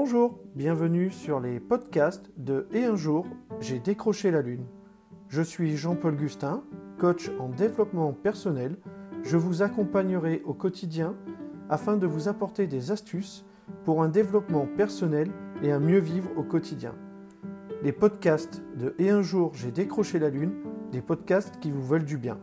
[0.00, 3.26] Bonjour, bienvenue sur les podcasts de Et un jour,
[3.58, 4.64] j'ai décroché la lune.
[5.26, 6.62] Je suis Jean-Paul Gustin,
[6.98, 8.76] coach en développement personnel.
[9.24, 11.16] Je vous accompagnerai au quotidien
[11.68, 13.44] afin de vous apporter des astuces
[13.84, 15.32] pour un développement personnel
[15.64, 16.94] et un mieux vivre au quotidien.
[17.82, 20.54] Les podcasts de Et un jour, j'ai décroché la lune,
[20.92, 22.38] des podcasts qui vous veulent du bien.